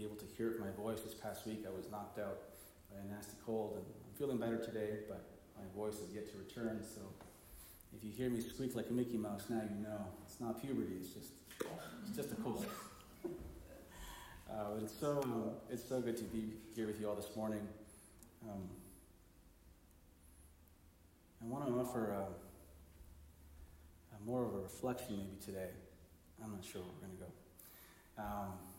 be 0.00 0.06
able 0.06 0.16
to 0.16 0.24
hear 0.38 0.50
it 0.52 0.56
in 0.56 0.60
my 0.62 0.70
voice 0.70 1.02
this 1.02 1.12
past 1.12 1.46
week. 1.46 1.64
I 1.66 1.76
was 1.76 1.90
knocked 1.90 2.18
out 2.18 2.38
by 2.90 2.96
a 3.04 3.14
nasty 3.14 3.36
cold, 3.44 3.74
and 3.76 3.84
I'm 3.84 4.14
feeling 4.18 4.38
better 4.38 4.56
today, 4.56 5.00
but 5.06 5.22
my 5.54 5.64
voice 5.76 5.96
is 5.96 6.14
yet 6.14 6.24
to 6.32 6.38
return. 6.38 6.80
So 6.82 7.02
if 7.94 8.02
you 8.02 8.10
hear 8.10 8.30
me 8.30 8.40
squeak 8.40 8.74
like 8.74 8.88
a 8.88 8.94
Mickey 8.94 9.18
Mouse, 9.18 9.44
now 9.50 9.60
you 9.60 9.82
know 9.82 10.06
it's 10.24 10.40
not 10.40 10.58
puberty. 10.62 10.94
It's 10.98 11.10
just 11.10 11.32
it's 12.06 12.16
just 12.16 12.32
a 12.32 12.36
cold. 12.36 12.64
Uh, 14.50 14.82
it's 14.82 14.92
so 14.98 15.54
it's 15.70 15.88
so 15.88 16.00
good 16.00 16.16
to 16.16 16.24
be 16.24 16.54
here 16.74 16.88
with 16.88 17.00
you 17.00 17.08
all 17.08 17.14
this 17.14 17.36
morning. 17.36 17.60
Um, 18.42 18.68
I 21.40 21.46
want 21.46 21.68
to 21.68 21.78
offer 21.78 22.10
a, 22.10 22.26
a 24.16 24.26
more 24.26 24.44
of 24.44 24.52
a 24.54 24.58
reflection 24.58 25.18
maybe 25.18 25.36
today. 25.40 25.70
I'm 26.42 26.50
not 26.50 26.64
sure 26.64 26.80
where 26.80 26.90
we're 27.00 27.06
going 27.06 27.16
to 27.16 27.22
go. 27.22 27.30
Um, 28.24 28.69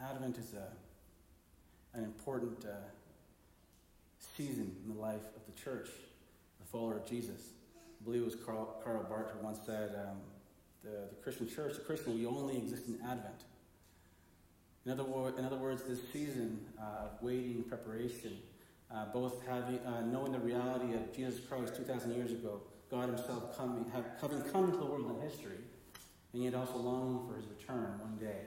Advent 0.00 0.38
is 0.38 0.54
a, 0.54 1.96
an 1.98 2.04
important 2.04 2.64
uh, 2.64 2.74
season 4.36 4.74
in 4.84 4.94
the 4.94 5.00
life 5.00 5.26
of 5.36 5.42
the 5.46 5.60
church, 5.60 5.88
the 6.60 6.66
follower 6.66 6.96
of 6.96 7.06
Jesus. 7.06 7.50
I 7.76 8.04
believe 8.04 8.22
it 8.22 8.24
was 8.24 8.36
Karl, 8.36 8.80
Karl 8.84 9.02
Barth 9.08 9.32
who 9.32 9.44
once 9.44 9.58
said, 9.66 9.94
um, 9.96 10.18
the, 10.84 11.08
the 11.10 11.16
Christian 11.22 11.48
church, 11.48 11.74
the 11.74 11.80
Christian, 11.80 12.14
we 12.14 12.26
only 12.26 12.56
exist 12.56 12.84
in 12.86 12.98
Advent. 13.04 13.42
In 14.86 14.92
other, 14.92 15.02
wo- 15.04 15.32
in 15.36 15.44
other 15.44 15.56
words, 15.56 15.82
this 15.82 16.00
season 16.12 16.60
uh, 16.80 17.06
of 17.06 17.22
waiting, 17.22 17.64
preparation, 17.64 18.38
uh, 18.94 19.06
both 19.12 19.44
having, 19.46 19.80
uh, 19.80 20.00
knowing 20.02 20.32
the 20.32 20.38
reality 20.38 20.94
of 20.94 21.14
Jesus 21.14 21.40
Christ 21.40 21.76
2,000 21.76 22.14
years 22.14 22.30
ago, 22.30 22.60
God 22.90 23.08
Himself 23.08 23.56
coming, 23.56 23.84
having 24.22 24.40
come 24.52 24.64
into 24.66 24.78
the 24.78 24.86
world 24.86 25.10
in 25.10 25.28
history, 25.28 25.58
and 26.32 26.42
yet 26.42 26.54
also 26.54 26.76
longing 26.78 27.28
for 27.28 27.36
His 27.36 27.46
return 27.46 27.98
one 28.00 28.16
day. 28.18 28.46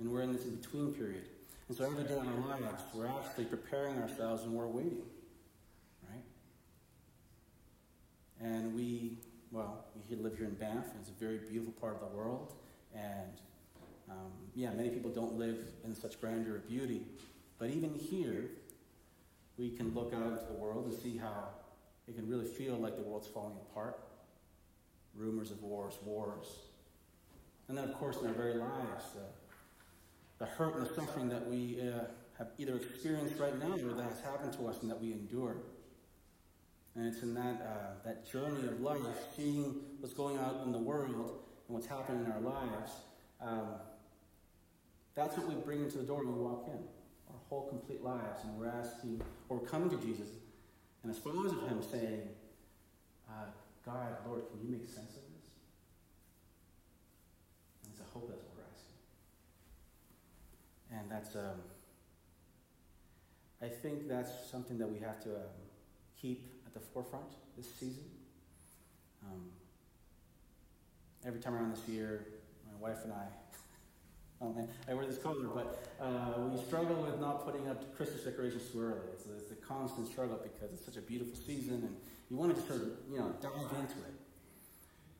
And 0.00 0.10
we're 0.10 0.22
in 0.22 0.32
this 0.32 0.46
in 0.46 0.56
between 0.56 0.94
period. 0.94 1.24
And 1.68 1.76
so 1.76 1.84
every 1.84 2.04
day 2.04 2.14
in 2.14 2.26
our 2.26 2.58
lives, 2.58 2.82
we're 2.94 3.06
actually 3.06 3.44
preparing 3.44 3.98
ourselves 3.98 4.44
and 4.44 4.54
we're 4.54 4.66
waiting, 4.66 5.02
right? 6.08 6.24
And 8.40 8.74
we, 8.74 9.18
well, 9.52 9.84
we 10.08 10.16
live 10.16 10.38
here 10.38 10.46
in 10.46 10.54
Banff, 10.54 10.86
and 10.86 11.00
it's 11.00 11.10
a 11.10 11.24
very 11.24 11.36
beautiful 11.36 11.74
part 11.74 11.94
of 11.94 12.00
the 12.00 12.16
world. 12.16 12.54
And 12.94 13.40
um, 14.10 14.32
yeah, 14.54 14.70
many 14.70 14.88
people 14.88 15.10
don't 15.10 15.38
live 15.38 15.58
in 15.84 15.94
such 15.94 16.18
grandeur 16.18 16.56
of 16.56 16.66
beauty. 16.66 17.02
But 17.58 17.68
even 17.68 17.94
here, 17.94 18.46
we 19.58 19.68
can 19.68 19.94
look 19.94 20.14
out 20.14 20.22
into 20.22 20.44
the 20.46 20.58
world 20.58 20.86
and 20.86 20.94
see 20.98 21.18
how 21.18 21.48
it 22.08 22.16
can 22.16 22.26
really 22.26 22.46
feel 22.46 22.76
like 22.76 22.96
the 22.96 23.02
world's 23.02 23.28
falling 23.28 23.58
apart. 23.70 24.00
Rumors 25.14 25.50
of 25.50 25.62
wars, 25.62 25.98
wars. 26.04 26.46
And 27.68 27.76
then, 27.76 27.84
of 27.84 27.94
course, 27.94 28.16
in 28.22 28.26
our 28.26 28.32
very 28.32 28.54
lives, 28.54 29.04
uh, 29.14 29.20
the 30.40 30.46
hurt 30.46 30.74
and 30.74 30.86
the 30.86 30.94
suffering 30.94 31.28
that 31.28 31.46
we 31.48 31.78
uh, 31.80 32.04
have 32.38 32.48
either 32.58 32.76
experienced 32.76 33.38
right 33.38 33.56
now 33.60 33.74
or 33.74 33.92
that 33.92 34.08
has 34.08 34.20
happened 34.20 34.52
to 34.54 34.66
us 34.66 34.80
and 34.80 34.90
that 34.90 35.00
we 35.00 35.12
endure. 35.12 35.56
And 36.96 37.06
it's 37.06 37.22
in 37.22 37.34
that, 37.34 37.60
uh, 37.62 38.04
that 38.04 38.28
journey 38.28 38.66
of 38.66 38.80
life, 38.80 38.98
seeing 39.36 39.74
what's 40.00 40.14
going 40.14 40.38
on 40.38 40.62
in 40.64 40.72
the 40.72 40.78
world 40.78 41.10
and 41.10 41.76
what's 41.76 41.86
happening 41.86 42.24
in 42.24 42.32
our 42.32 42.40
lives, 42.40 42.92
um, 43.40 43.68
that's 45.14 45.36
what 45.36 45.46
we 45.46 45.54
bring 45.56 45.80
into 45.84 45.98
the 45.98 46.04
door 46.04 46.24
when 46.24 46.34
we 46.34 46.42
walk 46.42 46.66
in. 46.68 46.82
Our 47.28 47.38
whole 47.48 47.68
complete 47.68 48.02
lives. 48.02 48.42
And 48.42 48.58
we're 48.58 48.68
asking, 48.68 49.20
or 49.48 49.58
we're 49.58 49.66
coming 49.66 49.90
to 49.90 49.96
Jesus, 49.98 50.28
and 51.02 51.12
as 51.12 51.18
followers 51.18 51.52
of 51.52 51.68
Him, 51.68 51.82
saying, 51.82 52.22
uh, 53.28 53.44
God, 53.84 54.16
Lord, 54.26 54.42
can 54.50 54.60
you 54.62 54.72
make 54.72 54.88
sense 54.88 55.10
of 55.10 55.22
this? 55.22 55.52
And 57.84 57.92
it's 57.92 58.00
a 58.00 58.12
hope 58.12 58.28
that's. 58.28 58.49
And 60.92 61.10
that's, 61.10 61.36
um, 61.36 61.60
I 63.62 63.68
think 63.68 64.08
that's 64.08 64.30
something 64.50 64.78
that 64.78 64.90
we 64.90 64.98
have 64.98 65.22
to 65.24 65.30
um, 65.30 65.60
keep 66.20 66.48
at 66.66 66.74
the 66.74 66.80
forefront 66.80 67.32
this 67.56 67.72
season. 67.74 68.04
Um, 69.24 69.50
every 71.24 71.40
time 71.40 71.54
around 71.54 71.74
this 71.74 71.86
year, 71.88 72.26
my 72.66 72.88
wife 72.88 72.98
and 73.04 73.12
I, 73.12 73.26
oh 74.42 74.68
I 74.88 74.94
wear 74.94 75.06
this 75.06 75.18
collar, 75.18 75.46
but 75.46 75.86
uh, 76.00 76.40
we 76.40 76.60
struggle 76.62 76.96
with 77.02 77.20
not 77.20 77.44
putting 77.44 77.68
up 77.68 77.96
Christmas 77.96 78.24
decorations 78.24 78.70
too 78.72 78.82
early. 78.82 79.06
It's, 79.12 79.26
it's 79.26 79.52
a 79.52 79.56
constant 79.66 80.08
struggle 80.08 80.40
because 80.42 80.72
it's 80.72 80.84
such 80.84 80.96
a 80.96 81.02
beautiful 81.02 81.36
season, 81.36 81.74
and 81.74 81.96
you 82.30 82.36
want 82.36 82.54
to 82.54 82.60
sort 82.62 82.82
of, 82.82 82.88
you 83.10 83.18
know, 83.18 83.34
dive 83.40 83.52
into 83.78 83.98
it. 83.98 84.14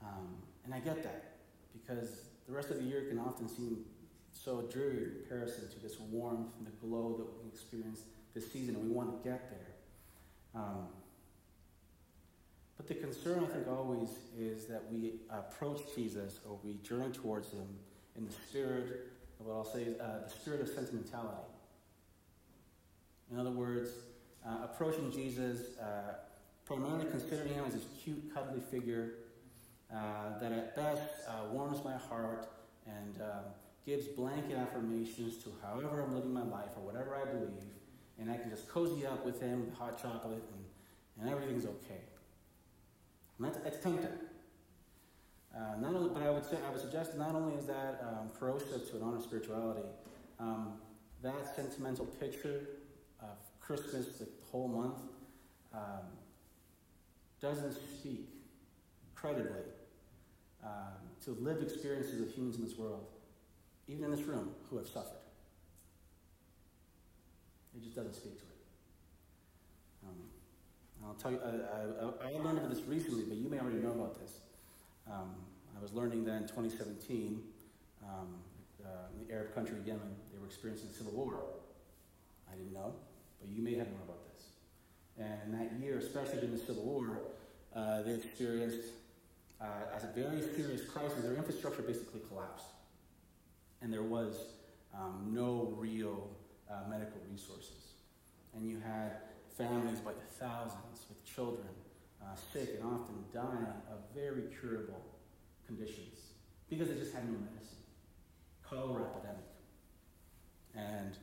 Um, 0.02 0.36
and 0.64 0.74
I 0.74 0.80
get 0.80 1.02
that 1.02 1.36
because 1.72 2.22
the 2.48 2.52
rest 2.54 2.70
of 2.70 2.78
the 2.78 2.84
year 2.84 3.04
can 3.08 3.18
often 3.18 3.48
seem 3.48 3.84
so 4.32 4.62
dreary 4.62 5.04
in 5.04 5.10
comparison 5.20 5.68
to 5.70 5.78
this 5.80 5.98
warmth 5.98 6.48
and 6.58 6.66
the 6.66 6.86
glow 6.86 7.16
that 7.18 7.26
we 7.42 7.48
experience 7.48 8.00
this 8.34 8.50
season, 8.52 8.76
and 8.76 8.84
we 8.84 8.90
want 8.90 9.10
to 9.10 9.28
get 9.28 9.50
there. 9.50 10.62
Um, 10.62 10.86
but 12.76 12.88
the 12.88 12.94
concern, 12.94 13.44
I 13.44 13.52
think, 13.52 13.68
always 13.68 14.08
is 14.38 14.66
that 14.66 14.82
we 14.90 15.14
approach 15.30 15.80
Jesus 15.94 16.40
or 16.48 16.58
we 16.64 16.74
journey 16.82 17.12
towards 17.12 17.50
him 17.50 17.66
in 18.16 18.24
the 18.24 18.32
spirit 18.32 19.10
of 19.38 19.46
what 19.46 19.54
I'll 19.54 19.64
say 19.64 19.82
is 19.82 20.00
uh, 20.00 20.22
the 20.24 20.30
spirit 20.30 20.60
of 20.60 20.68
sentimentality. 20.68 21.36
In 23.30 23.38
other 23.38 23.50
words, 23.50 23.90
uh, 24.46 24.64
approaching 24.64 25.12
Jesus, 25.12 25.78
uh, 25.78 26.14
primarily 26.64 27.06
considering 27.10 27.52
him 27.52 27.64
as 27.66 27.74
this 27.74 27.84
cute, 28.02 28.34
cuddly 28.34 28.60
figure 28.70 29.14
uh, 29.94 30.38
that 30.40 30.52
at 30.52 30.76
best 30.76 31.02
uh, 31.28 31.52
warms 31.52 31.84
my 31.84 31.96
heart 31.96 32.48
and 32.86 33.20
uh, 33.20 33.40
gives 33.86 34.06
blanket 34.06 34.56
affirmations 34.56 35.42
to 35.44 35.52
however 35.62 36.02
I'm 36.02 36.14
living 36.14 36.32
my 36.32 36.44
life 36.44 36.70
or 36.76 36.84
whatever 36.84 37.16
I 37.16 37.24
believe, 37.24 37.72
and 38.18 38.30
I 38.30 38.36
can 38.36 38.50
just 38.50 38.68
cozy 38.68 39.06
up 39.06 39.24
with 39.24 39.40
him 39.40 39.66
with 39.66 39.74
hot 39.74 40.00
chocolate 40.00 40.42
and, 40.52 40.64
and 41.20 41.30
everything's 41.30 41.64
okay. 41.64 42.02
And 43.38 43.46
that's, 43.46 43.58
that's. 43.58 43.84
Uh, 45.52 45.76
not 45.80 45.94
only, 45.94 46.10
but 46.10 46.22
I 46.22 46.30
would 46.30 46.44
say 46.44 46.58
I 46.66 46.70
would 46.70 46.80
suggest 46.80 47.16
not 47.16 47.34
only 47.34 47.56
is 47.56 47.66
that 47.66 48.04
um, 48.06 48.30
corrosive 48.38 48.88
to 48.90 48.96
an 48.96 49.02
honest 49.02 49.24
spirituality, 49.24 49.88
um, 50.38 50.74
that 51.22 51.56
sentimental 51.56 52.06
picture 52.06 52.68
of 53.20 53.36
Christmas, 53.60 54.06
the 54.18 54.28
whole 54.50 54.68
month, 54.68 55.00
um, 55.74 56.06
doesn't 57.40 57.72
speak 57.72 58.28
credibly 59.14 59.62
um, 60.64 60.70
to 61.24 61.32
lived 61.32 61.62
experiences 61.62 62.20
of 62.20 62.32
humans 62.32 62.56
in 62.56 62.64
this 62.64 62.78
world, 62.78 63.06
even 63.90 64.04
in 64.04 64.10
this 64.10 64.22
room, 64.22 64.50
who 64.70 64.76
have 64.76 64.86
suffered. 64.86 65.18
It 67.76 67.82
just 67.82 67.96
doesn't 67.96 68.14
speak 68.14 68.38
to 68.38 68.44
it. 68.44 68.50
Um, 70.06 70.16
I'll 71.04 71.14
tell 71.14 71.32
you, 71.32 71.40
I, 71.42 72.26
I, 72.26 72.30
I, 72.30 72.42
learned 72.42 72.58
of 72.58 72.70
this 72.70 72.84
recently, 72.86 73.24
but 73.24 73.36
you 73.36 73.48
may 73.48 73.58
already 73.58 73.78
know 73.78 73.90
about 73.90 74.20
this. 74.20 74.38
Um, 75.10 75.34
I 75.76 75.82
was 75.82 75.92
learning 75.92 76.24
that 76.24 76.36
in 76.36 76.42
2017, 76.42 77.42
um, 78.04 78.34
uh, 78.84 78.88
the 79.18 79.32
Arab 79.32 79.54
country 79.54 79.76
Yemen, 79.84 80.14
they 80.32 80.38
were 80.38 80.46
experiencing 80.46 80.88
a 80.90 80.92
civil 80.92 81.12
war. 81.12 81.34
I 82.50 82.56
didn't 82.56 82.72
know, 82.72 82.94
but 83.40 83.50
you 83.50 83.62
may 83.62 83.74
have 83.74 83.88
known 83.88 84.02
about 84.04 84.20
this. 84.32 84.44
And 85.18 85.52
in 85.52 85.58
that 85.58 85.72
year, 85.80 85.98
especially 85.98 86.40
during 86.40 86.52
the 86.52 86.64
civil 86.64 86.84
war, 86.84 87.18
uh, 87.74 88.02
they 88.02 88.14
experienced, 88.14 88.90
uh, 89.60 89.96
as 89.96 90.04
a 90.04 90.08
very 90.08 90.40
serious 90.54 90.88
crisis, 90.88 91.22
their 91.22 91.34
infrastructure 91.34 91.82
basically 91.82 92.20
collapsed. 92.28 92.66
And 93.82 93.92
there 93.92 94.02
was 94.02 94.34
um, 94.94 95.30
no 95.32 95.74
real 95.76 96.30
uh, 96.70 96.88
medical 96.88 97.20
resources. 97.30 97.94
And 98.54 98.68
you 98.68 98.80
had 98.80 99.12
families 99.56 100.00
by 100.00 100.12
the 100.12 100.44
thousands 100.44 101.06
with 101.08 101.24
children 101.24 101.68
uh, 102.22 102.34
sick 102.52 102.78
and 102.80 102.84
often 102.84 103.14
dying 103.32 103.66
of 103.90 103.98
very 104.14 104.44
curable 104.60 105.02
conditions 105.66 106.32
because 106.68 106.88
they 106.88 106.94
just 106.94 107.14
had 107.14 107.24
no 107.24 107.38
medicine. 107.38 107.78
Cholera 108.62 109.04
epidemic. 109.04 109.44
And 110.76 111.16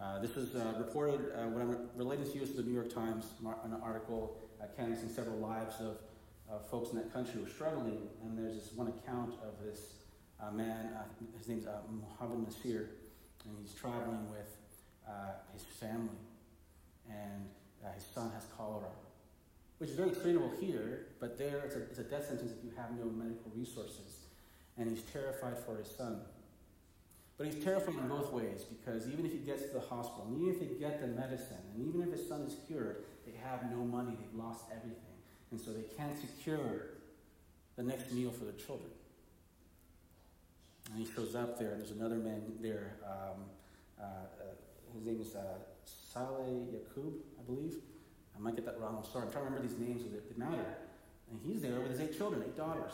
uh, 0.00 0.20
this 0.20 0.34
was 0.34 0.54
uh, 0.54 0.74
reported, 0.78 1.32
uh, 1.34 1.48
what 1.48 1.62
I'm 1.62 1.88
relating 1.96 2.24
to 2.24 2.34
you 2.36 2.42
is 2.42 2.52
the 2.52 2.62
New 2.62 2.72
York 2.74 2.92
Times, 2.92 3.26
an 3.64 3.76
article 3.82 4.36
uh, 4.60 4.66
canvassing 4.76 5.08
several 5.08 5.38
lives 5.38 5.76
of 5.80 5.96
folks 6.70 6.90
in 6.90 6.96
that 6.96 7.12
country 7.12 7.34
who 7.34 7.42
were 7.42 7.48
struggling. 7.48 8.08
And 8.22 8.38
there's 8.38 8.54
this 8.54 8.72
one 8.74 8.88
account 8.88 9.34
of 9.42 9.64
this 9.64 10.01
uh, 10.42 10.50
man, 10.50 10.90
uh, 10.96 11.02
his 11.38 11.48
name's 11.48 11.66
Mohammed 11.66 12.48
Nasir, 12.48 12.90
and 13.44 13.56
he's 13.60 13.74
traveling 13.74 14.28
with 14.30 14.56
his 15.52 15.62
family. 15.62 16.08
And 17.08 17.48
his 17.94 18.04
son 18.14 18.30
has 18.34 18.44
cholera 18.56 18.88
which 19.82 19.90
is 19.90 19.96
very 19.96 20.10
treatable 20.10 20.56
here, 20.60 21.06
but 21.18 21.36
there 21.36 21.58
it's 21.64 21.74
a, 21.74 21.80
it's 21.82 21.98
a 21.98 22.04
death 22.04 22.28
sentence 22.28 22.52
if 22.56 22.62
you 22.62 22.70
have 22.76 22.96
no 22.96 23.04
medical 23.10 23.50
resources. 23.52 24.28
And 24.78 24.88
he's 24.88 25.02
terrified 25.12 25.58
for 25.58 25.76
his 25.76 25.88
son. 25.88 26.20
But 27.36 27.48
he's 27.48 27.64
terrified 27.64 27.96
in 27.96 28.06
both 28.06 28.32
ways 28.32 28.62
because 28.62 29.08
even 29.08 29.26
if 29.26 29.32
he 29.32 29.38
gets 29.38 29.62
to 29.62 29.72
the 29.72 29.80
hospital, 29.80 30.28
and 30.28 30.40
even 30.40 30.54
if 30.54 30.60
they 30.60 30.78
get 30.78 31.00
the 31.00 31.08
medicine, 31.08 31.58
and 31.74 31.84
even 31.84 32.00
if 32.00 32.16
his 32.16 32.28
son 32.28 32.42
is 32.42 32.54
cured, 32.68 33.02
they 33.26 33.32
have 33.42 33.72
no 33.72 33.78
money, 33.78 34.12
they've 34.14 34.38
lost 34.38 34.66
everything. 34.70 35.18
And 35.50 35.60
so 35.60 35.72
they 35.72 35.82
can't 35.98 36.16
secure 36.16 36.94
the 37.74 37.82
next 37.82 38.12
meal 38.12 38.30
for 38.30 38.44
their 38.44 38.54
children. 38.64 38.90
And 40.90 40.98
he 40.98 41.12
shows 41.12 41.34
up 41.34 41.58
there, 41.58 41.72
and 41.72 41.80
there's 41.80 41.92
another 41.92 42.16
man 42.16 42.42
there. 42.60 42.96
Um, 43.04 43.44
uh, 43.98 44.04
uh, 44.04 44.94
his 44.94 45.04
name 45.04 45.20
is 45.20 45.34
uh, 45.34 45.58
Saleh 45.84 46.68
Yaqub, 46.72 47.14
I 47.38 47.42
believe. 47.46 47.76
I 48.36 48.40
might 48.40 48.56
get 48.56 48.64
that 48.66 48.78
wrong. 48.80 48.96
I'm 48.98 49.10
sorry. 49.10 49.26
I'm 49.26 49.32
trying 49.32 49.44
to 49.44 49.50
remember 49.50 49.68
these 49.68 49.78
names 49.78 50.02
that 50.04 50.38
matter. 50.38 50.76
And 51.30 51.40
he's 51.44 51.62
there 51.62 51.80
with 51.80 51.90
his 51.90 52.00
eight 52.00 52.16
children, 52.16 52.42
eight 52.44 52.56
daughters. 52.56 52.92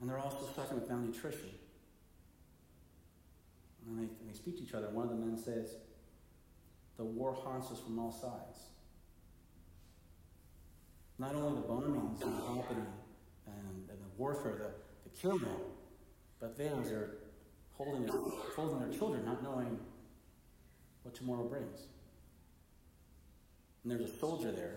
And 0.00 0.08
they're 0.08 0.18
also 0.18 0.48
suffering 0.56 0.80
with 0.80 0.88
malnutrition. 0.88 1.50
And 3.86 3.98
they, 3.98 4.02
and 4.02 4.28
they 4.28 4.34
speak 4.34 4.56
to 4.58 4.62
each 4.62 4.74
other. 4.74 4.88
One 4.88 5.04
of 5.04 5.10
the 5.10 5.16
men 5.16 5.36
says, 5.36 5.74
The 6.96 7.04
war 7.04 7.34
haunts 7.34 7.70
us 7.70 7.80
from 7.80 7.98
all 7.98 8.12
sides. 8.12 8.58
Not 11.18 11.34
only 11.34 11.60
the 11.60 11.66
bombings 11.66 12.22
and 12.22 12.38
the 12.38 12.46
happening 12.46 12.86
and, 13.46 13.90
and 13.90 13.98
the 13.98 14.10
warfare, 14.16 14.56
the, 14.56 15.10
the 15.10 15.16
killing, 15.16 15.44
but 16.40 16.56
they 16.56 16.68
are 16.68 17.18
holding 17.74 18.06
their, 18.06 18.16
holding 18.56 18.80
their 18.80 18.98
children, 18.98 19.24
not 19.24 19.42
knowing 19.42 19.78
what 21.02 21.14
tomorrow 21.14 21.44
brings. 21.44 21.80
And 23.82 23.92
there's 23.92 24.10
a 24.10 24.18
soldier 24.18 24.50
there 24.52 24.76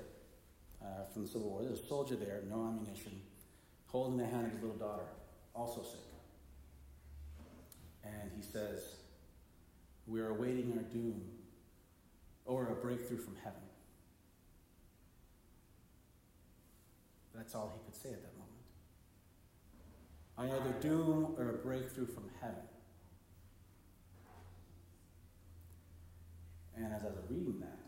uh, 0.82 1.06
from 1.12 1.24
the 1.24 1.28
Civil 1.28 1.50
War. 1.50 1.64
There's 1.64 1.80
a 1.80 1.86
soldier 1.86 2.16
there, 2.16 2.42
no 2.50 2.66
ammunition, 2.66 3.22
holding 3.88 4.18
the 4.18 4.26
hand 4.26 4.48
of 4.48 4.52
his 4.52 4.62
little 4.62 4.78
daughter, 4.78 5.08
also 5.56 5.82
sick. 5.84 6.00
And 8.04 8.32
he 8.36 8.42
says, 8.42 8.82
We 10.08 10.20
are 10.20 10.30
awaiting 10.30 10.74
our 10.78 10.84
doom 10.84 11.22
or 12.46 12.68
a 12.68 12.76
breakthrough 12.76 13.20
from 13.20 13.36
heaven. 13.44 13.62
That's 17.34 17.56
all 17.56 17.74
he 17.74 17.92
could 17.92 18.02
say 18.02 18.10
at 18.10 18.22
that. 18.22 18.33
Either 20.44 20.74
doom 20.82 21.36
or 21.38 21.50
a 21.50 21.54
breakthrough 21.54 22.06
from 22.06 22.30
heaven. 22.42 22.56
And 26.76 26.94
as 26.94 27.04
I 27.04 27.08
was 27.08 27.24
reading 27.30 27.60
that, 27.62 27.80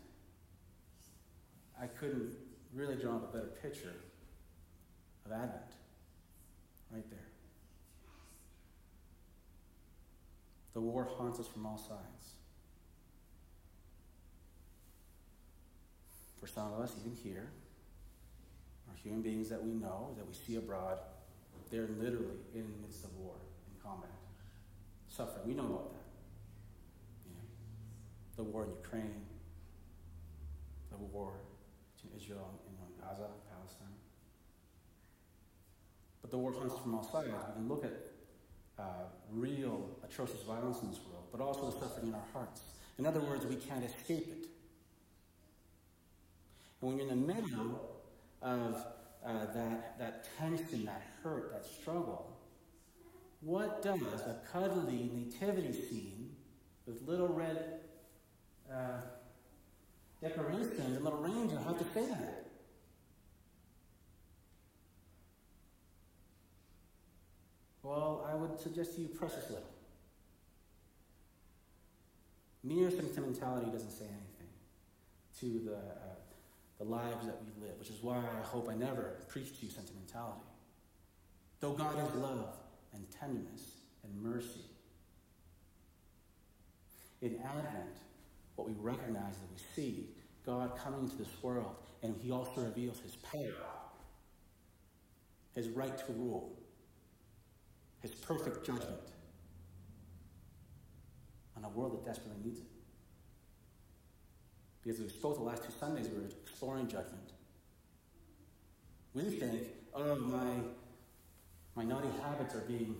I 1.80 1.86
couldn't 1.86 2.32
really 2.72 2.96
draw 2.96 3.16
up 3.16 3.34
a 3.34 3.36
better 3.36 3.50
picture 3.62 3.94
of 5.26 5.32
Advent 5.32 5.74
right 6.90 7.08
there. 7.10 7.28
The 10.72 10.80
war 10.80 11.04
haunts 11.04 11.38
us 11.38 11.46
from 11.46 11.66
all 11.66 11.78
sides. 11.78 12.34
For 16.40 16.46
some 16.46 16.72
of 16.72 16.80
us, 16.80 16.94
even 17.00 17.16
here, 17.22 17.50
are 18.88 18.96
human 19.02 19.22
beings 19.22 19.48
that 19.48 19.62
we 19.62 19.72
know, 19.72 20.14
that 20.16 20.26
we 20.26 20.34
see 20.34 20.56
abroad, 20.56 20.98
they're 21.70 21.88
literally 21.98 22.38
in 22.54 22.62
the 22.62 22.78
midst 22.86 23.04
of 23.04 23.14
war, 23.16 23.34
in 23.68 23.80
combat, 23.82 24.10
suffering. 25.08 25.46
We 25.46 25.54
know 25.54 25.66
about 25.66 25.92
that. 25.92 26.06
You 27.26 27.34
know, 27.34 27.44
the 28.36 28.44
war 28.44 28.64
in 28.64 28.70
Ukraine, 28.70 29.26
the 30.90 30.98
war 30.98 31.32
between 31.94 32.20
Israel 32.20 32.60
and 32.66 32.76
Gaza, 33.00 33.28
Palestine. 33.50 33.96
But 36.22 36.30
the 36.30 36.38
war 36.38 36.52
comes 36.52 36.72
from 36.82 36.94
all 36.94 37.04
sides. 37.04 37.28
We 37.28 37.54
can 37.54 37.68
look 37.68 37.84
at 37.84 37.92
uh, 38.78 38.82
real 39.32 39.88
atrocious 40.04 40.42
violence 40.42 40.82
in 40.82 40.90
this 40.90 41.00
world, 41.08 41.24
but 41.32 41.40
also 41.40 41.70
the 41.70 41.78
suffering 41.80 42.08
in 42.08 42.14
our 42.14 42.28
hearts. 42.32 42.60
In 42.98 43.06
other 43.06 43.20
words, 43.20 43.44
we 43.46 43.56
can't 43.56 43.84
escape 43.84 44.28
it. 44.28 44.48
And 46.80 46.90
when 46.90 46.98
you're 46.98 47.08
in 47.08 47.20
the 47.20 47.32
middle 47.32 48.02
of 48.42 48.84
uh, 49.26 49.46
that, 49.52 49.98
that 49.98 50.28
tension, 50.38 50.84
that 50.84 51.02
hurt, 51.22 51.52
that 51.52 51.66
struggle, 51.66 52.36
what 53.40 53.82
does 53.82 54.00
a 54.00 54.40
cuddly 54.52 55.10
nativity 55.12 55.72
scene 55.72 56.30
with 56.86 57.02
little 57.06 57.28
red 57.28 57.80
uh, 58.72 59.00
decorations 60.20 60.78
and 60.78 61.02
little 61.02 61.18
reindeer 61.18 61.58
have 61.58 61.78
to 61.78 61.84
say 61.92 62.06
that? 62.06 62.46
Well, 67.82 68.26
I 68.28 68.34
would 68.34 68.58
suggest 68.58 68.94
to 68.96 69.02
you 69.02 69.08
precious 69.08 69.48
little. 69.48 69.70
Mere 72.64 72.90
sentimentality 72.90 73.70
doesn't 73.70 73.92
say 73.92 74.06
anything 74.06 74.50
to 75.38 75.70
the, 75.70 75.76
uh, 75.76 76.16
the 76.78 76.84
lives 76.84 77.26
that 77.26 77.38
we 77.42 77.66
live, 77.66 77.78
which 77.78 77.90
is 77.90 78.02
why 78.02 78.18
I 78.18 78.46
hope 78.46 78.68
I 78.68 78.74
never 78.74 79.16
preach 79.28 79.58
to 79.58 79.66
you 79.66 79.70
sentimentality. 79.70 80.40
Though 81.60 81.72
God 81.72 81.94
is 81.98 82.14
love 82.16 82.56
and 82.92 83.04
tenderness 83.10 83.62
and 84.04 84.22
mercy. 84.22 84.60
In 87.22 87.38
Advent, 87.44 87.96
what 88.56 88.68
we 88.68 88.74
recognize 88.78 89.36
that 89.38 89.50
we 89.50 89.60
see 89.74 90.10
God 90.44 90.76
coming 90.76 91.00
into 91.00 91.16
this 91.16 91.42
world, 91.42 91.76
and 92.02 92.14
He 92.22 92.30
also 92.30 92.60
reveals 92.60 93.00
His 93.00 93.16
power, 93.16 93.54
His 95.54 95.68
right 95.70 95.96
to 95.96 96.12
rule 96.12 96.56
his 98.06 98.14
perfect 98.14 98.64
judgment 98.64 99.00
on 101.56 101.64
a 101.64 101.68
world 101.70 101.92
that 101.92 102.04
desperately 102.04 102.40
needs 102.44 102.60
it. 102.60 102.66
Because 104.86 105.00
we 105.00 105.08
spoke 105.08 105.36
the 105.36 105.42
last 105.42 105.64
two 105.64 105.72
Sundays, 105.80 106.06
we 106.08 106.20
were 106.20 106.28
exploring 106.44 106.86
judgment. 106.86 107.32
We 109.14 109.22
think, 109.22 109.62
oh, 109.92 110.14
my, 110.14 110.60
my 111.74 111.82
naughty 111.82 112.06
habits 112.22 112.54
are 112.54 112.60
being, 112.60 112.94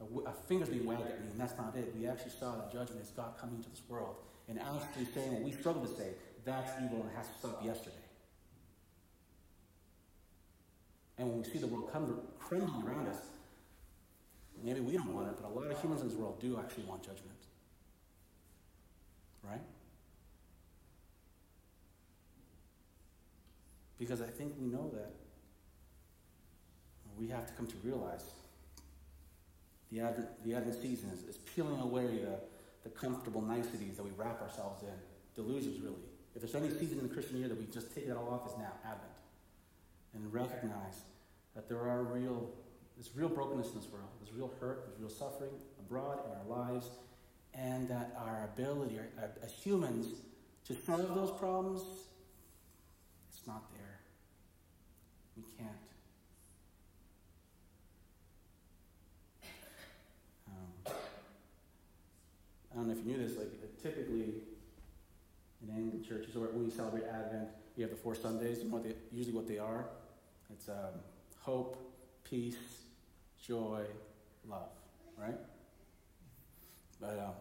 uh, 0.00 0.04
a, 0.04 0.20
a 0.20 0.30
uh, 0.30 0.32
finger's 0.46 0.68
being 0.68 0.86
wagged 0.86 1.02
at 1.02 1.20
me, 1.20 1.30
and 1.32 1.40
that's 1.40 1.56
not 1.58 1.74
it. 1.74 1.92
We 1.98 2.06
actually 2.06 2.30
saw 2.38 2.54
that 2.54 2.72
judgment 2.72 3.02
is 3.02 3.10
God 3.10 3.34
coming 3.40 3.56
into 3.56 3.70
this 3.70 3.82
world 3.88 4.16
and 4.48 4.60
actually 4.60 5.06
saying 5.12 5.32
what 5.32 5.42
we 5.42 5.50
struggle 5.50 5.82
to 5.82 5.88
say, 5.88 6.10
that's 6.44 6.70
evil 6.84 7.02
and 7.02 7.10
has 7.16 7.26
to 7.26 7.34
stop 7.38 7.64
yesterday. 7.64 7.96
And 11.18 11.28
when 11.28 11.38
we 11.42 11.44
see 11.44 11.58
the 11.58 11.66
world 11.66 11.90
come, 11.92 12.20
crumbling 12.38 12.86
around 12.86 13.08
us, 13.08 13.18
Maybe 14.62 14.78
we 14.78 14.92
don't 14.92 15.12
want 15.12 15.26
it, 15.26 15.34
but 15.40 15.48
a 15.48 15.52
lot 15.52 15.68
of 15.68 15.80
humans 15.80 16.02
in 16.02 16.08
this 16.08 16.16
world 16.16 16.40
do 16.40 16.56
actually 16.56 16.84
want 16.84 17.02
judgment. 17.02 17.36
Right? 19.42 19.60
Because 24.02 24.20
I 24.20 24.26
think 24.26 24.54
we 24.58 24.66
know 24.66 24.90
that 24.94 25.12
we 27.16 27.28
have 27.28 27.46
to 27.46 27.52
come 27.52 27.68
to 27.68 27.76
realize 27.84 28.24
the 29.92 30.00
Advent, 30.00 30.26
the 30.44 30.54
Advent 30.56 30.82
season 30.82 31.08
is, 31.10 31.22
is 31.22 31.36
peeling 31.36 31.78
away 31.78 32.06
the, 32.06 32.40
the 32.82 32.88
comfortable 32.90 33.40
niceties 33.40 33.96
that 33.96 34.02
we 34.02 34.10
wrap 34.16 34.42
ourselves 34.42 34.82
in. 34.82 34.88
Delusions, 35.36 35.80
really. 35.80 36.02
If 36.34 36.42
there's 36.42 36.56
any 36.56 36.68
season 36.80 36.98
in 36.98 37.06
the 37.06 37.14
Christian 37.14 37.38
year 37.38 37.46
that 37.46 37.56
we 37.56 37.66
just 37.66 37.94
take 37.94 38.08
it 38.08 38.16
all 38.16 38.28
off, 38.28 38.50
is 38.50 38.58
now 38.58 38.72
Advent. 38.84 39.02
And 40.14 40.34
recognize 40.34 41.02
that 41.54 41.68
there 41.68 41.78
are 41.78 42.02
real 42.02 42.50
there's 42.96 43.10
real 43.14 43.28
brokenness 43.28 43.68
in 43.68 43.76
this 43.76 43.88
world. 43.92 44.08
There's 44.20 44.36
real 44.36 44.50
hurt. 44.58 44.84
There's 44.88 44.98
real 44.98 45.16
suffering 45.16 45.52
abroad 45.78 46.18
in 46.26 46.52
our 46.52 46.64
lives. 46.64 46.90
And 47.54 47.88
that 47.88 48.16
our 48.18 48.50
ability 48.52 48.98
our, 48.98 49.30
as 49.44 49.52
humans 49.52 50.08
to 50.66 50.74
solve 50.74 51.14
those 51.14 51.30
problems, 51.38 51.82
it's 53.42 53.46
not 53.46 53.64
there. 53.72 53.98
We 55.36 55.42
can't. 55.58 55.70
Um, 60.46 60.94
I 62.70 62.76
don't 62.76 62.81
know 62.81 62.81
if 62.92 62.98
you 62.98 63.12
knew 63.12 63.26
this, 63.26 63.36
like 63.38 63.48
typically 63.82 64.34
in 65.62 65.74
Anglican 65.74 66.04
churches, 66.04 66.36
or 66.36 66.48
when 66.48 66.64
we 66.64 66.70
celebrate 66.70 67.04
Advent, 67.04 67.48
you 67.76 67.82
have 67.82 67.90
the 67.90 67.96
four 67.96 68.14
Sundays. 68.14 68.58
You 68.58 68.64
know 68.64 68.76
what 68.76 68.84
they, 68.84 68.94
usually 69.10 69.34
what 69.34 69.48
they 69.48 69.58
are? 69.58 69.86
It's 70.52 70.68
um, 70.68 71.00
hope, 71.40 71.76
peace, 72.24 72.56
joy, 73.44 73.82
love, 74.48 74.68
right? 75.16 75.38
But 77.00 77.18
um, 77.18 77.34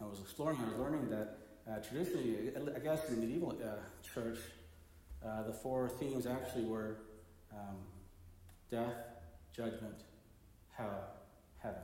I 0.00 0.04
was 0.04 0.20
exploring, 0.20 0.58
I 0.60 0.68
was 0.70 0.78
learning 0.78 1.10
that 1.10 1.38
uh, 1.68 1.78
traditionally, 1.80 2.52
I 2.74 2.78
guess 2.78 3.08
in 3.08 3.16
the 3.16 3.20
medieval 3.20 3.58
uh, 3.62 3.76
church, 4.14 4.38
uh, 5.24 5.42
the 5.42 5.52
four 5.52 5.88
themes 5.88 6.26
actually 6.26 6.64
were 6.64 6.98
um, 7.52 7.76
death, 8.70 8.94
judgment, 9.54 10.00
hell, 10.72 11.10
heaven. 11.58 11.82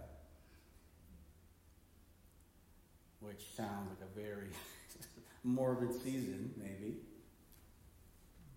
Which 3.25 3.43
sounds 3.57 3.88
like 3.88 4.09
a 4.09 4.21
very 4.21 4.49
morbid 5.45 5.93
season, 5.95 6.52
maybe. 6.57 6.97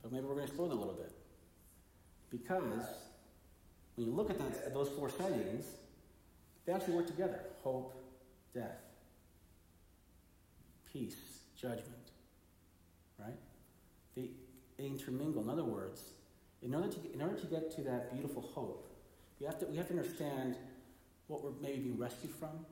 But 0.02 0.12
maybe 0.12 0.26
we're 0.26 0.36
going 0.36 0.46
to 0.46 0.52
explore 0.52 0.68
that 0.68 0.76
a 0.76 0.78
little 0.78 0.94
bit. 0.94 1.12
Because 2.30 2.86
when 3.96 4.08
you 4.08 4.14
look 4.14 4.30
at, 4.30 4.38
that, 4.38 4.66
at 4.66 4.74
those 4.74 4.90
four 4.90 5.10
settings, 5.10 5.66
they 6.66 6.74
actually 6.74 6.96
work 6.96 7.08
together 7.08 7.40
hope, 7.64 7.96
death, 8.54 8.78
peace, 10.92 11.16
judgment. 11.60 11.86
Right? 13.18 13.40
They, 14.16 14.30
they 14.78 14.86
intermingle. 14.86 15.44
In 15.44 15.50
other 15.50 15.64
words, 15.64 16.02
in 16.62 16.76
order, 16.76 16.90
to, 16.90 17.14
in 17.14 17.22
order 17.22 17.40
to 17.40 17.46
get 17.48 17.74
to 17.76 17.82
that 17.84 18.14
beautiful 18.14 18.42
hope, 18.42 18.86
you 19.40 19.46
have 19.46 19.60
to, 19.60 19.66
we 19.66 19.78
have 19.78 19.88
to 19.88 19.98
understand 19.98 20.56
what 21.28 21.44
we're 21.44 21.52
maybe 21.62 21.80
being 21.80 21.98
rescued 21.98 22.34
from. 22.34 22.66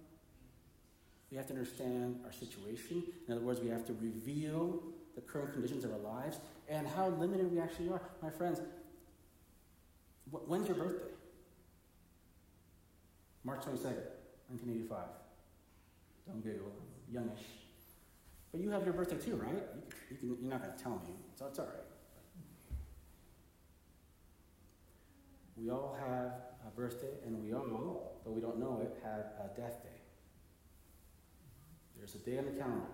We 1.31 1.37
have 1.37 1.47
to 1.47 1.53
understand 1.53 2.19
our 2.23 2.31
situation. 2.31 3.03
In 3.27 3.33
other 3.33 3.43
words, 3.43 3.59
we 3.59 3.69
have 3.69 3.85
to 3.87 3.93
reveal 3.93 4.83
the 5.15 5.21
current 5.21 5.53
conditions 5.53 5.83
of 5.83 5.91
our 5.91 5.99
lives 5.99 6.39
and 6.69 6.87
how 6.87 7.07
limited 7.09 7.51
we 7.51 7.59
actually 7.59 7.89
are. 7.89 8.01
My 8.21 8.29
friends, 8.29 8.61
when's 10.31 10.67
your 10.67 10.77
birthday? 10.77 11.11
March 13.43 13.61
22nd, 13.61 14.09
1985. 14.49 14.97
Don't 16.27 16.43
giggle, 16.43 16.71
youngish. 17.11 17.45
But 18.51 18.61
you 18.61 18.69
have 18.71 18.83
your 18.83 18.93
birthday 18.93 19.17
too, 19.17 19.35
right? 19.35 19.63
You, 20.09 20.17
can, 20.17 20.37
you're 20.41 20.51
not 20.51 20.63
going 20.63 20.75
to 20.75 20.83
tell 20.83 20.93
me, 21.05 21.13
so 21.37 21.45
it's 21.47 21.59
all 21.59 21.65
right. 21.65 21.85
We 25.57 25.69
all 25.69 25.95
have 25.99 26.31
a 26.67 26.71
birthday, 26.75 27.13
and 27.25 27.41
we 27.41 27.53
all, 27.53 28.21
though 28.25 28.31
we 28.31 28.41
don't 28.41 28.59
know 28.59 28.81
it, 28.81 28.97
have 29.03 29.25
a 29.43 29.55
death 29.55 29.83
day. 29.83 29.94
There's 32.05 32.21
a 32.21 32.29
day 32.29 32.37
on 32.37 32.45
the 32.45 32.51
calendar. 32.51 32.85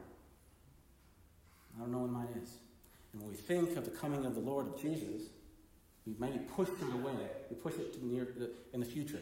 I 1.76 1.82
don't 1.82 1.92
know 1.92 1.98
when 2.00 2.14
mine 2.14 2.30
is. 2.42 2.50
And 3.12 3.22
when 3.22 3.32
we 3.32 3.36
think 3.36 3.76
of 3.76 3.84
the 3.84 3.92
coming 3.92 4.26
of 4.26 4.36
the 4.36 4.40
Lord 4.40 4.68
of 4.68 4.82
Jesus, 4.82 5.24
we 6.08 6.16
maybe 6.18 6.40
push 6.56 6.70
it 6.70 6.94
away. 6.94 7.28
We 7.50 7.58
push 7.58 7.74
it 7.74 7.94
to 7.94 8.06
near 8.06 8.26
the, 8.38 8.52
in 8.74 8.80
the 8.80 8.86
future. 8.86 9.20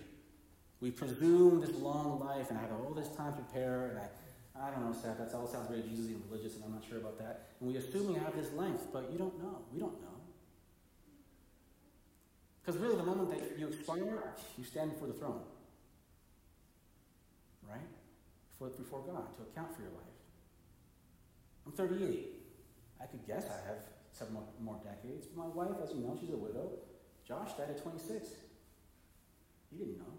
We 0.80 0.92
presume 0.92 1.60
this 1.60 1.72
long 1.72 2.20
life 2.20 2.52
and 2.52 2.60
I 2.60 2.62
have 2.62 2.72
all 2.72 2.94
this 2.94 3.08
time 3.18 3.34
to 3.34 3.40
prepare, 3.40 3.88
and 3.88 4.00
I, 4.00 4.68
I 4.68 4.70
don't 4.70 4.86
know, 4.86 4.94
Seth, 4.94 5.18
that 5.18 5.36
all 5.36 5.48
sounds 5.48 5.70
very 5.70 5.82
Jesus 5.82 6.12
and 6.12 6.22
religious, 6.30 6.56
and 6.56 6.66
I'm 6.66 6.74
not 6.74 6.84
sure 6.88 7.00
about 7.00 7.18
that. 7.18 7.48
And 7.60 7.72
we 7.72 7.78
assume 7.78 8.14
we 8.14 8.20
have 8.20 8.36
this 8.36 8.54
length, 8.54 8.88
but 8.94 9.10
you 9.12 9.18
don't 9.18 9.42
know. 9.42 9.58
We 9.74 9.80
don't 9.80 10.00
know. 10.02 10.08
Because 12.62 12.80
really, 12.80 12.96
the 12.96 13.04
moment 13.04 13.32
that 13.32 13.58
you 13.58 13.68
expire, 13.70 14.36
you 14.56 14.64
stand 14.64 14.94
before 14.94 15.08
the 15.08 15.16
throne. 15.16 15.42
Right? 17.68 17.88
Before, 18.60 18.76
before 18.78 19.00
God 19.00 19.38
to 19.38 19.44
account 19.44 19.74
for 19.74 19.82
your 19.82 19.92
life. 19.92 20.04
I'm 21.66 21.72
38. 21.72 22.28
I 23.02 23.06
could 23.06 23.26
guess 23.26 23.46
I 23.46 23.68
have 23.70 23.80
seven 24.12 24.34
more, 24.34 24.44
more 24.60 24.82
decades. 24.84 25.28
My 25.34 25.46
wife, 25.46 25.78
as 25.82 25.92
you 25.92 26.02
know, 26.02 26.18
she's 26.20 26.32
a 26.32 26.38
widow. 26.38 26.72
Josh 27.26 27.54
died 27.58 27.70
at 27.70 27.82
26. 27.82 28.28
He 29.72 29.78
didn't 29.78 29.98
know. 29.98 30.14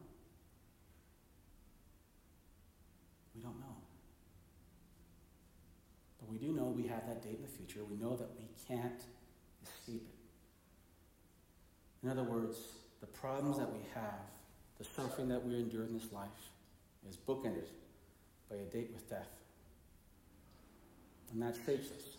We 3.35 3.43
don't 3.43 3.61
know. 3.61 3.77
But 6.19 6.31
we 6.31 6.39
do 6.39 6.53
know 6.53 6.65
we 6.65 6.87
have 6.87 7.07
that 7.09 7.23
date 7.23 7.37
in 7.37 7.43
the 7.43 7.49
future. 7.49 7.85
We 7.85 7.97
know 7.97 8.17
that 8.17 8.29
we 8.39 8.49
can't 8.67 9.03
escape 9.63 10.09
it. 10.09 10.17
In 12.03 12.09
other 12.09 12.23
words, 12.23 12.57
the 13.03 13.07
problems 13.07 13.59
that 13.59 13.71
we 13.71 13.81
have, 13.95 14.31
the 14.79 14.85
suffering 14.85 15.29
that 15.29 15.45
we 15.45 15.57
endure 15.57 15.85
in 15.85 15.93
this 15.93 16.11
life, 16.13 16.29
is 17.07 17.17
bookended 17.17 17.67
by 18.51 18.57
a 18.57 18.65
date 18.65 18.91
with 18.93 19.09
death. 19.09 19.29
And 21.33 21.41
that 21.43 21.55
shapes 21.65 21.87
us. 21.93 22.17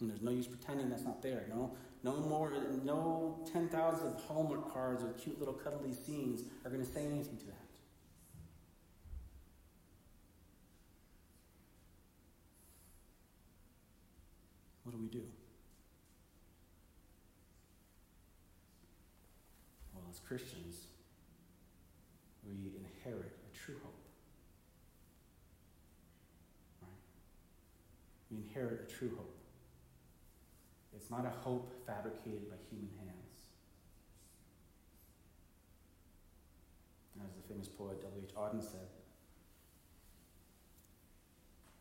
And 0.00 0.10
there's 0.10 0.22
no 0.22 0.32
use 0.32 0.48
pretending 0.48 0.90
that's 0.90 1.04
not 1.04 1.22
there. 1.22 1.44
No, 1.48 1.70
no 2.02 2.16
more, 2.16 2.52
no 2.84 3.38
10,000 3.52 4.06
of 4.06 4.20
Hallmark 4.24 4.72
cards 4.72 5.04
with 5.04 5.16
cute 5.22 5.38
little 5.38 5.54
cuddly 5.54 5.92
scenes 5.92 6.42
are 6.64 6.70
going 6.70 6.84
to 6.84 6.92
say 6.92 7.06
anything 7.06 7.36
to 7.36 7.46
that. 7.46 7.62
What 14.82 14.92
do 14.92 14.98
we 14.98 15.06
do? 15.06 15.22
Well, 19.94 20.02
as 20.10 20.18
Christians, 20.18 20.88
we 22.44 22.72
inherit 22.76 23.32
a 23.48 23.56
true 23.56 23.76
hope. 23.84 23.94
Right? 26.82 26.90
We 28.32 28.41
inherit 28.52 28.80
a 28.88 28.92
true 28.92 29.10
hope. 29.16 29.34
It's 30.94 31.10
not 31.10 31.24
a 31.24 31.30
hope 31.30 31.72
fabricated 31.86 32.50
by 32.50 32.56
human 32.70 32.90
hands. 32.98 33.18
As 37.24 37.30
the 37.34 37.48
famous 37.48 37.68
poet 37.68 38.02
W.H. 38.02 38.34
Auden 38.34 38.62
said, 38.62 38.88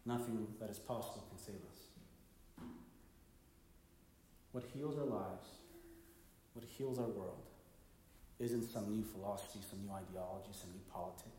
nothing 0.06 0.48
that 0.60 0.70
is 0.70 0.80
possible 0.80 1.26
can 1.30 1.38
save 1.38 1.56
us. 1.72 2.66
What 4.52 4.64
heals 4.74 4.98
our 4.98 5.06
lives, 5.06 5.48
what 6.54 6.66
heals 6.66 7.00
our 7.00 7.08
world, 7.08 7.42
isn't 8.40 8.64
some 8.64 8.92
new 8.92 9.04
philosophy, 9.04 9.60
some 9.70 9.80
new 9.86 9.92
ideology, 9.92 10.52
some 10.52 10.70
new 10.72 10.84
politic, 10.92 11.32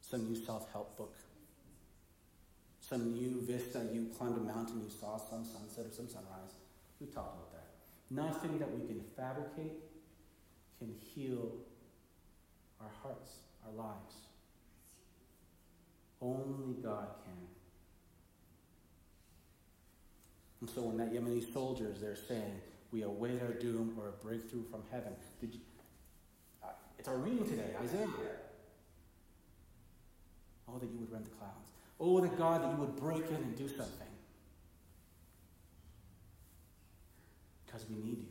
some 0.00 0.28
new 0.28 0.36
self 0.36 0.70
help 0.72 0.96
book, 0.96 1.14
some 2.88 3.14
new 3.14 3.40
vista, 3.40 3.80
you 3.92 4.10
climbed 4.16 4.36
a 4.36 4.40
mountain, 4.40 4.82
you 4.82 4.90
saw 4.90 5.16
some 5.16 5.44
sunset 5.44 5.86
or 5.86 5.94
some 5.94 6.08
sunrise. 6.08 6.52
We 7.00 7.06
talked 7.06 7.36
about 7.36 7.52
that. 7.52 7.64
Nothing 8.10 8.58
that 8.58 8.70
we 8.70 8.86
can 8.86 9.00
fabricate 9.16 9.72
can 10.78 10.94
heal 11.14 11.52
our 12.80 12.90
hearts, 13.02 13.36
our 13.66 13.72
lives. 13.72 14.14
Only 16.20 16.74
God 16.82 17.06
can. 17.24 17.32
And 20.60 20.70
so 20.70 20.82
when 20.82 20.96
that 20.98 21.12
Yemeni 21.12 21.52
soldiers, 21.52 22.00
they're 22.00 22.16
saying, 22.16 22.60
we 22.92 23.02
await 23.02 23.40
our 23.42 23.52
doom 23.52 23.94
or 23.98 24.08
a 24.08 24.24
breakthrough 24.24 24.64
from 24.70 24.82
heaven. 24.90 25.12
Did 25.40 25.54
you, 25.54 25.60
uh, 26.62 26.68
it's 26.98 27.08
our 27.08 27.16
reading 27.16 27.48
today, 27.48 27.74
Isaiah. 27.82 28.06
Oh, 30.68 30.78
that 30.78 30.86
you 30.86 30.98
would 31.00 31.12
rend 31.12 31.26
the 31.26 31.30
clouds. 31.30 31.70
Oh, 32.06 32.20
that 32.20 32.36
God, 32.36 32.62
that 32.62 32.70
you 32.70 32.76
would 32.76 32.96
break 32.96 33.26
in 33.28 33.36
and 33.36 33.56
do 33.56 33.66
something. 33.66 34.04
because 37.74 37.88
we 37.90 37.96
need 37.96 38.18
you. 38.18 38.28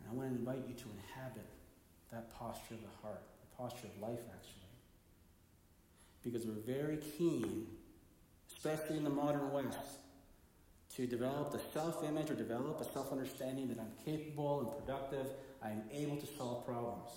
And 0.00 0.10
I 0.10 0.14
want 0.14 0.30
to 0.30 0.36
invite 0.36 0.68
you 0.68 0.74
to 0.74 0.84
inhabit 0.96 1.46
that 2.10 2.34
posture 2.34 2.74
of 2.74 2.80
the 2.80 3.02
heart, 3.02 3.22
the 3.40 3.56
posture 3.56 3.86
of 3.86 4.02
life, 4.02 4.20
actually. 4.32 4.54
Because 6.24 6.44
we're 6.44 6.74
very 6.74 6.98
keen, 7.16 7.66
especially 8.52 8.96
in 8.96 9.04
the 9.04 9.10
modern 9.10 9.52
West, 9.52 10.00
to 10.96 11.06
develop 11.06 11.52
the 11.52 11.60
self 11.72 12.02
image 12.02 12.30
or 12.30 12.34
develop 12.34 12.80
a 12.80 12.92
self 12.92 13.12
understanding 13.12 13.68
that 13.68 13.78
I'm 13.78 13.92
capable 14.04 14.60
and 14.60 14.86
productive, 14.86 15.26
I'm 15.62 15.84
able 15.92 16.16
to 16.16 16.26
solve 16.26 16.66
problems. 16.66 17.10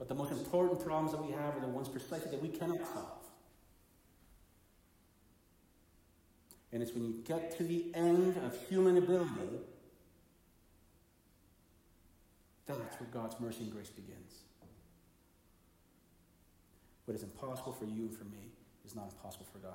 But 0.00 0.08
the 0.08 0.14
most 0.14 0.32
important 0.32 0.82
problems 0.82 1.12
that 1.12 1.22
we 1.22 1.30
have 1.32 1.58
are 1.58 1.60
the 1.60 1.68
ones 1.68 1.86
precisely 1.86 2.30
that 2.30 2.40
we 2.40 2.48
cannot 2.48 2.78
solve. 2.78 3.20
And 6.72 6.82
it's 6.82 6.94
when 6.94 7.04
you 7.04 7.22
get 7.26 7.54
to 7.58 7.64
the 7.64 7.84
end 7.94 8.38
of 8.38 8.56
human 8.68 8.96
ability, 8.96 9.60
that's 12.66 12.98
where 12.98 13.10
God's 13.12 13.38
mercy 13.40 13.64
and 13.64 13.72
grace 13.72 13.90
begins. 13.90 14.38
What 17.04 17.14
is 17.14 17.22
impossible 17.22 17.72
for 17.72 17.84
you 17.84 18.04
and 18.04 18.16
for 18.16 18.24
me 18.24 18.52
is 18.86 18.96
not 18.96 19.10
impossible 19.12 19.46
for 19.52 19.58
God. 19.58 19.74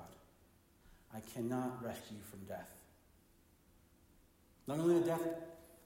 I 1.14 1.20
cannot 1.20 1.84
rescue 1.84 2.16
you 2.16 2.22
from 2.28 2.40
death. 2.48 2.70
Not 4.66 4.80
only 4.80 4.98
the 4.98 5.06
death 5.06 5.22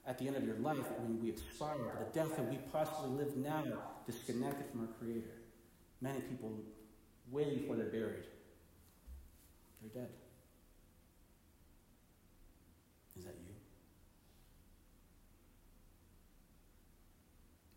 at 0.06 0.18
the 0.18 0.28
end 0.28 0.36
of 0.36 0.46
your 0.46 0.56
life 0.56 0.90
when 0.98 1.20
we 1.22 1.28
expire, 1.28 1.76
but 1.76 2.14
the 2.14 2.18
death 2.18 2.36
that 2.36 2.48
we 2.48 2.56
possibly 2.72 3.10
live 3.10 3.36
now, 3.36 3.64
disconnected 4.06 4.66
from 4.70 4.80
our 4.82 4.92
Creator. 4.98 5.36
Many 6.00 6.20
people, 6.20 6.52
way 7.30 7.56
before 7.56 7.76
they're 7.76 7.86
buried, 7.86 8.24
they're 9.80 10.02
dead. 10.02 10.10
Is 13.18 13.24
that 13.24 13.34
you? 13.34 13.54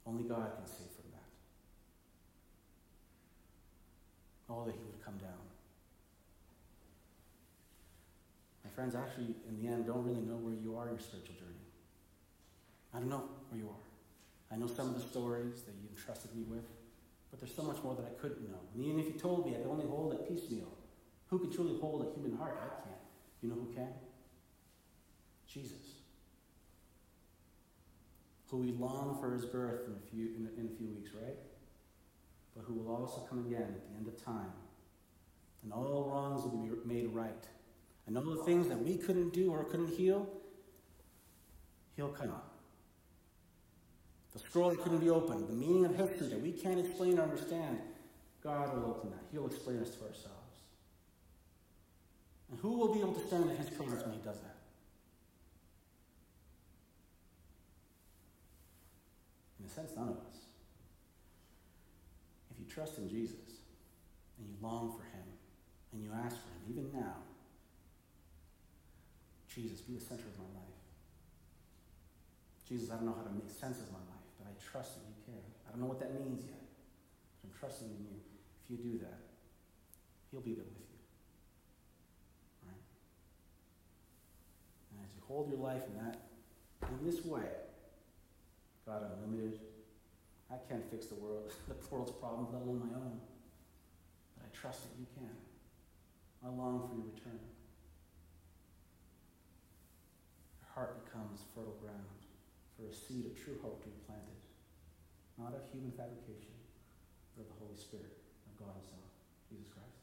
Only 0.06 0.24
God 0.24 0.52
can 0.56 0.66
save 0.66 0.92
from 0.96 1.12
that. 1.12 1.30
Oh, 4.50 4.66
that 4.66 4.74
He 4.74 4.84
would 4.86 5.04
come 5.04 5.18
down. 5.18 5.44
My 8.64 8.72
friends, 8.72 8.96
actually, 8.96 9.36
in 9.48 9.62
the 9.62 9.68
end, 9.68 9.86
don't 9.86 10.04
really 10.04 10.22
know 10.22 10.38
where 10.38 10.54
you 10.54 10.78
are 10.78 10.88
in 10.88 10.94
your 10.94 11.02
spiritual 11.02 11.36
journey. 11.36 11.64
I 12.94 13.00
don't 13.00 13.10
know 13.10 13.24
where 13.50 13.60
you 13.60 13.68
are. 13.68 13.93
I 14.54 14.58
know 14.58 14.68
some 14.68 14.90
of 14.90 14.96
the 14.96 15.02
stories 15.02 15.64
that 15.64 15.74
you 15.82 15.90
entrusted 15.90 16.36
me 16.36 16.44
with, 16.44 16.66
but 17.32 17.40
there's 17.40 17.56
so 17.56 17.64
much 17.64 17.82
more 17.84 17.96
that 17.96 18.06
I 18.06 18.22
couldn't 18.22 18.48
know. 18.48 18.60
And 18.76 18.86
even 18.86 19.00
if 19.00 19.08
you 19.08 19.14
told 19.14 19.46
me 19.46 19.56
I 19.56 19.60
could 19.60 19.70
only 19.70 19.88
hold 19.88 20.14
it 20.14 20.30
piecemeal, 20.30 20.72
who 21.28 21.40
can 21.40 21.52
truly 21.52 21.80
hold 21.80 22.06
a 22.06 22.14
human 22.14 22.38
heart? 22.38 22.60
I 22.62 22.84
can't. 22.84 23.02
You 23.42 23.50
know 23.50 23.56
who 23.56 23.74
can? 23.74 23.90
Jesus 25.48 25.94
who 28.54 28.60
we 28.60 28.72
long 28.74 29.18
for 29.20 29.34
his 29.34 29.46
birth 29.46 29.88
in 29.88 29.94
a 29.94 30.12
few, 30.12 30.28
in 30.28 30.48
a, 30.48 30.60
in 30.60 30.72
a 30.72 30.78
few 30.78 30.88
weeks, 30.88 31.10
right? 31.20 31.36
But 32.56 32.66
who 32.66 32.76
will 32.76 32.96
also 32.96 33.22
come 33.28 33.40
again 33.48 33.64
at 33.64 33.90
the 33.90 33.98
end 33.98 34.08
of 34.08 34.24
time. 34.24 34.54
And 35.64 35.74
all 35.74 36.08
wrongs 36.08 36.44
will 36.44 36.52
be 36.52 36.70
made 36.86 37.08
right. 37.08 37.48
And 38.06 38.16
all 38.16 38.24
the 38.24 38.44
things 38.44 38.68
that 38.68 38.78
we 38.78 38.96
couldn't 38.96 39.34
do 39.34 39.52
or 39.52 39.64
couldn't 39.64 39.88
heal, 39.88 40.30
he'll 41.96 42.10
come. 42.10 42.36
The 44.34 44.40
scroll 44.40 44.72
that 44.72 44.82
couldn't 44.82 45.00
be 45.00 45.10
opened, 45.10 45.48
the 45.48 45.54
meaning 45.54 45.86
of 45.86 45.96
history 45.96 46.28
that 46.28 46.42
we 46.42 46.52
can't 46.52 46.80
explain 46.80 47.20
or 47.20 47.24
understand, 47.24 47.80
God 48.44 48.76
will 48.76 48.86
open 48.90 49.12
that. 49.12 49.24
He'll 49.32 49.46
explain 49.46 49.80
us 49.80 49.92
to 49.92 50.02
ourselves. 50.02 50.40
And 52.50 52.60
who 52.60 52.78
will 52.78 52.94
be 52.94 53.00
able 53.00 53.14
to 53.14 53.28
stand 53.28 53.50
in 53.50 53.56
his 53.56 53.70
presence 53.70 54.04
when 54.04 54.14
he 54.14 54.20
does 54.20 54.40
that? 54.42 54.58
In 59.60 59.66
a 59.66 59.70
sense, 59.70 59.92
none 59.96 60.10
of 60.10 60.18
us. 60.18 60.38
If 62.52 62.60
you 62.60 62.66
trust 62.72 62.98
in 62.98 63.08
Jesus 63.10 63.62
and 64.38 64.48
you 64.48 64.56
long 64.62 64.92
for 64.92 65.04
him 65.04 65.26
and 65.94 66.04
you 66.04 66.12
ask 66.14 66.36
for 66.36 66.50
him, 66.50 66.62
even 66.70 66.92
now, 66.94 67.16
Jesus, 69.48 69.82
be 69.82 69.94
the 69.94 70.02
center 70.02 70.24
of 70.24 70.38
my 70.38 70.60
life. 70.60 70.64
Jesus, 72.68 72.92
I 72.92 72.96
don't 72.96 73.06
know 73.06 73.16
how 73.16 73.24
to 73.24 73.34
make 73.34 73.50
sense 73.50 73.80
of 73.80 73.92
my 73.92 74.00
life, 74.00 74.13
but 74.44 74.52
I 74.52 74.56
trust 74.60 75.00
that 75.00 75.08
you 75.08 75.16
can. 75.24 75.40
I 75.68 75.72
don't 75.72 75.80
know 75.80 75.88
what 75.88 76.04
that 76.04 76.12
means 76.20 76.44
yet, 76.44 76.60
but 77.40 77.48
I'm 77.48 77.56
trusting 77.56 77.88
in 77.88 78.04
you. 78.04 78.20
If 78.64 78.72
you 78.72 78.78
do 78.78 79.00
that, 79.00 79.20
he'll 80.32 80.44
be 80.44 80.54
there 80.54 80.68
with 80.68 80.84
you. 80.84 81.00
Right? 82.68 82.84
And 84.92 85.00
as 85.08 85.16
you 85.16 85.24
hold 85.28 85.48
your 85.48 85.60
life 85.60 85.84
in 85.88 85.96
that, 86.04 86.20
in 86.92 87.00
this 87.06 87.24
way, 87.24 87.48
God, 88.86 89.04
I'm. 89.04 89.24
I 90.54 90.58
can't 90.70 90.86
fix 90.92 91.08
the 91.08 91.16
world, 91.16 91.52
the 91.68 91.76
world's 91.90 92.12
problems, 92.12 92.50
let 92.54 92.62
alone 92.62 92.80
my 92.80 92.94
own. 92.96 93.18
But 94.38 94.46
I 94.46 94.50
trust 94.56 94.84
that 94.84 94.94
you 95.00 95.08
can. 95.16 95.34
I 96.46 96.50
long 96.50 96.88
for 96.88 96.94
your 96.94 97.06
return. 97.10 97.40
Your 100.62 100.70
heart 100.76 101.04
becomes 101.06 101.42
fertile 101.56 101.78
ground 101.82 102.23
for 102.74 102.90
a 102.90 102.94
seed 102.94 103.30
of 103.30 103.34
true 103.38 103.58
hope 103.62 103.82
to 103.86 103.90
be 103.90 104.00
planted, 104.06 104.40
not 105.38 105.54
of 105.54 105.66
human 105.70 105.94
fabrication, 105.94 106.54
but 107.34 107.46
of 107.46 107.50
the 107.54 107.60
Holy 107.62 107.78
Spirit 107.78 108.18
of 108.50 108.54
God 108.58 108.74
Himself, 108.74 109.10
Jesus 109.50 109.70
Christ. 109.70 110.02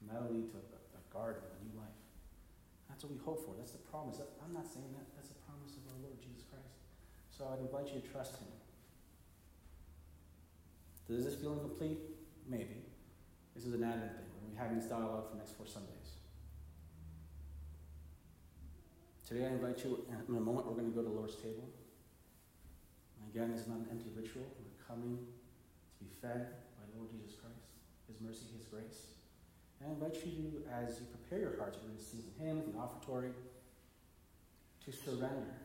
And 0.00 0.08
that'll 0.08 0.32
lead 0.32 0.48
to 0.52 0.56
a, 0.60 0.64
a 0.96 1.02
garden, 1.12 1.44
a 1.44 1.58
new 1.64 1.74
life. 1.76 1.98
That's 2.88 3.04
what 3.04 3.12
we 3.12 3.20
hope 3.20 3.44
for. 3.44 3.54
That's 3.54 3.76
the 3.76 3.84
promise. 3.92 4.18
I'm 4.42 4.56
not 4.56 4.66
saying 4.66 4.90
that. 4.96 5.06
That's 5.14 5.28
the 5.28 5.40
promise 5.44 5.76
of 5.76 5.84
our 5.92 5.98
Lord 6.00 6.16
Jesus 6.18 6.48
Christ. 6.48 6.74
So 7.30 7.46
I'd 7.52 7.60
invite 7.62 7.92
you 7.94 8.00
to 8.00 8.06
trust 8.08 8.40
Him. 8.40 8.50
Does 11.08 11.24
this 11.24 11.36
feel 11.36 11.52
incomplete? 11.54 11.98
Maybe. 12.48 12.84
This 13.54 13.64
is 13.64 13.74
an 13.74 13.84
Advent 13.84 14.12
thing. 14.16 14.28
We're 14.44 14.60
having 14.60 14.78
this 14.78 14.88
dialogue 14.88 15.28
for 15.28 15.36
the 15.36 15.38
next 15.38 15.56
four 15.56 15.66
Sundays. 15.66 16.17
Today 19.28 19.44
I 19.44 19.60
invite 19.60 19.84
you, 19.84 20.08
uh, 20.08 20.24
in 20.24 20.40
a 20.40 20.40
moment, 20.40 20.64
we're 20.64 20.72
going 20.72 20.88
to 20.88 20.96
go 20.96 21.04
to 21.04 21.08
the 21.12 21.12
Lord's 21.12 21.36
table. 21.36 21.68
And 23.20 23.28
again, 23.28 23.52
it's 23.52 23.68
not 23.68 23.76
an 23.76 23.86
empty 23.92 24.08
ritual. 24.16 24.48
We're 24.56 24.80
coming 24.88 25.20
to 25.20 25.96
be 26.00 26.08
fed 26.16 26.48
by 26.80 26.88
Lord 26.96 27.12
Jesus 27.12 27.36
Christ, 27.36 27.68
His 28.08 28.16
mercy, 28.24 28.48
His 28.56 28.64
grace. 28.64 29.20
And 29.76 29.92
I 29.92 29.92
invite 29.92 30.16
you, 30.24 30.64
as 30.72 30.96
you 30.96 31.12
prepare 31.12 31.44
your 31.44 31.60
hearts, 31.60 31.76
we're 31.76 31.92
going 31.92 32.00
to 32.00 32.00
receive 32.00 32.24
the 32.24 32.40
hymns, 32.40 32.72
the 32.72 32.80
offertory, 32.80 33.36
to 34.88 34.88
surrender 34.96 35.60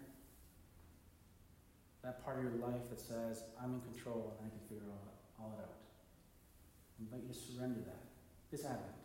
that 2.03 2.19
part 2.19 2.43
of 2.43 2.43
your 2.43 2.59
life 2.59 2.83
that 2.91 2.99
says, 2.99 3.47
I'm 3.55 3.79
in 3.79 3.81
control 3.95 4.35
and 4.43 4.43
I 4.43 4.49
can 4.51 4.59
figure 4.67 4.91
all, 4.91 5.15
all 5.39 5.55
it 5.55 5.63
out. 5.63 5.79
I 6.99 7.07
invite 7.07 7.23
you 7.23 7.31
to 7.31 7.39
surrender 7.39 7.79
that 7.87 8.11
this 8.51 8.67
Advent 8.67 8.99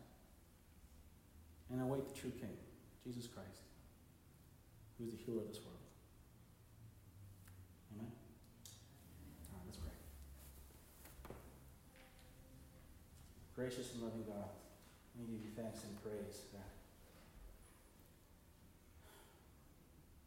and 1.71 1.81
await 1.81 2.11
the 2.11 2.19
true 2.19 2.35
King, 2.35 2.59
who 4.99 5.07
is 5.07 5.13
the 5.13 5.19
healer 5.25 5.43
of 5.43 5.49
this 5.49 5.63
world. 5.63 5.79
Amen? 7.95 8.11
All 9.55 9.63
right, 9.63 9.67
let's 9.67 9.79
pray. 9.79 9.95
Gracious 13.55 13.95
and 13.95 14.03
loving 14.03 14.27
God, 14.27 14.51
we 15.15 15.25
give 15.31 15.45
you 15.45 15.51
thanks 15.55 15.85
and 15.85 15.95
praise 16.03 16.43
that 16.53 16.79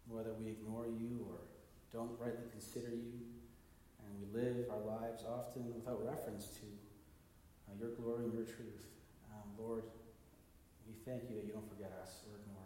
whether 0.07 0.33
we 0.35 0.51
ignore 0.51 0.85
you 0.87 1.23
or 1.27 1.39
don't 1.91 2.11
rightly 2.19 2.47
consider 2.51 2.91
you, 2.91 3.19
and 3.99 4.11
we 4.19 4.27
live 4.31 4.67
our 4.71 4.79
lives 4.79 5.23
often 5.27 5.73
without 5.75 6.03
reference 6.05 6.47
to 6.59 6.67
uh, 7.67 7.75
your 7.79 7.91
glory 7.95 8.23
and 8.25 8.33
your 8.33 8.43
truth. 8.43 8.91
Um, 9.31 9.47
Lord, 9.59 9.83
we 10.87 10.93
thank 11.03 11.27
you 11.31 11.35
that 11.35 11.43
you 11.47 11.51
don't 11.51 11.67
forget 11.67 11.91
us 12.03 12.23
or 12.27 12.39
ignore 12.39 12.59
us, 12.59 12.60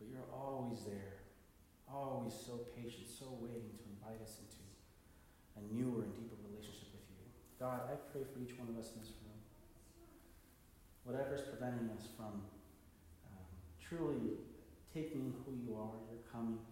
but 0.00 0.08
you're 0.08 0.32
always 0.32 0.80
there, 0.88 1.20
always 1.84 2.32
so 2.32 2.64
patient, 2.72 3.04
so 3.04 3.36
waiting 3.36 3.68
to 3.76 3.84
invite 3.92 4.16
us 4.24 4.40
into 4.40 4.64
a 5.60 5.62
newer 5.68 6.08
and 6.08 6.12
deeper 6.16 6.40
relationship 6.48 6.88
with 6.96 7.04
you. 7.12 7.20
God, 7.60 7.84
I 7.84 8.00
pray 8.08 8.24
for 8.24 8.40
each 8.40 8.56
one 8.56 8.72
of 8.72 8.80
us 8.80 8.96
in 8.96 9.04
this 9.04 9.12
room. 9.20 9.36
Whatever 11.04 11.36
is 11.36 11.44
preventing 11.44 11.92
us 11.92 12.08
from 12.16 12.40
um, 13.28 13.44
truly 13.76 14.40
taking 14.88 15.36
who 15.44 15.52
you 15.52 15.76
are, 15.76 16.00
your 16.08 16.24
coming, 16.32 16.64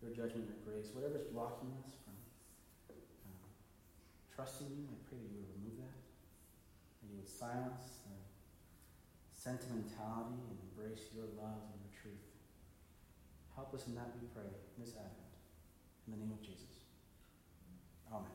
your 0.00 0.16
judgment, 0.16 0.48
your 0.48 0.60
grace, 0.64 0.88
whatever's 0.96 1.28
blocking 1.28 1.68
us 1.84 2.00
from 2.00 2.16
um, 2.96 3.44
trusting 4.32 4.72
you, 4.72 4.88
I 4.88 4.96
pray 5.04 5.20
that 5.20 5.28
you 5.28 5.44
would 5.44 5.52
remove 5.60 5.76
that, 5.84 6.00
that 6.00 7.06
you 7.12 7.20
would 7.20 7.28
silence 7.28 8.00
the 8.08 8.16
sentimentality 9.36 10.40
and 10.48 10.56
embrace 10.64 11.12
your 11.12 11.28
love. 11.36 11.77
Help 13.58 13.74
us 13.74 13.88
in 13.88 13.96
that, 13.96 14.14
we 14.14 14.28
pray, 14.30 14.46
this 14.78 14.90
Advent. 14.90 15.34
In 16.06 16.12
the 16.12 16.18
name 16.18 16.30
of 16.30 16.40
Jesus. 16.40 16.86
Amen. 18.06 18.30